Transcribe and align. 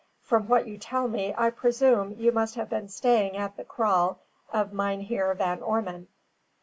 From 0.23 0.47
what 0.47 0.65
you 0.67 0.79
tell 0.79 1.07
me, 1.07 1.31
I 1.37 1.51
presume 1.51 2.15
you 2.17 2.31
must 2.31 2.55
have 2.55 2.69
been 2.71 2.89
staying 2.89 3.37
at 3.37 3.55
the 3.55 3.63
kraal 3.63 4.17
of 4.51 4.73
Mynheer 4.73 5.31
Van 5.35 5.61
Ormon. 5.61 6.07